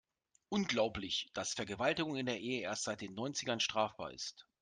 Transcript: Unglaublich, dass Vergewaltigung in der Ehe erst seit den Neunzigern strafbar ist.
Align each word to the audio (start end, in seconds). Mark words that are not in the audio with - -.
Unglaublich, 0.49 1.29
dass 1.35 1.53
Vergewaltigung 1.53 2.15
in 2.15 2.25
der 2.25 2.39
Ehe 2.41 2.61
erst 2.61 2.85
seit 2.85 3.01
den 3.01 3.13
Neunzigern 3.13 3.59
strafbar 3.59 4.09
ist. 4.11 4.47